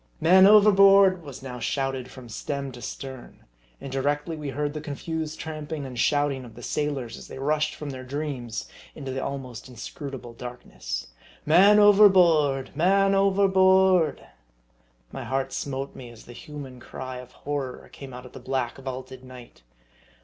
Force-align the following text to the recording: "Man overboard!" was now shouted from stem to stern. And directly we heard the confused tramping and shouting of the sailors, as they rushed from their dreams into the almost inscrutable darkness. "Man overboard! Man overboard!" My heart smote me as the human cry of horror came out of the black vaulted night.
"Man 0.29 0.47
overboard!" 0.47 1.21
was 1.23 1.43
now 1.43 1.59
shouted 1.59 2.09
from 2.09 2.27
stem 2.27 2.71
to 2.71 2.81
stern. 2.81 3.45
And 3.79 3.91
directly 3.91 4.35
we 4.35 4.49
heard 4.49 4.73
the 4.73 4.81
confused 4.81 5.39
tramping 5.39 5.85
and 5.85 5.99
shouting 5.99 6.43
of 6.43 6.55
the 6.55 6.63
sailors, 6.63 7.17
as 7.17 7.27
they 7.27 7.37
rushed 7.37 7.75
from 7.75 7.91
their 7.91 8.03
dreams 8.03 8.67
into 8.95 9.11
the 9.11 9.23
almost 9.23 9.69
inscrutable 9.69 10.33
darkness. 10.33 11.09
"Man 11.45 11.77
overboard! 11.77 12.75
Man 12.75 13.13
overboard!" 13.13 14.25
My 15.11 15.23
heart 15.23 15.53
smote 15.53 15.95
me 15.95 16.09
as 16.09 16.25
the 16.25 16.33
human 16.33 16.79
cry 16.79 17.17
of 17.17 17.33
horror 17.33 17.87
came 17.93 18.11
out 18.11 18.25
of 18.25 18.31
the 18.31 18.39
black 18.39 18.79
vaulted 18.79 19.23
night. 19.23 19.61